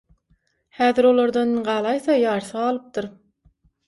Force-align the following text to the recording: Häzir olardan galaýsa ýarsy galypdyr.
Häzir 0.77 1.07
olardan 1.09 1.51
galaýsa 1.67 2.15
ýarsy 2.21 2.57
galypdyr. 2.63 3.09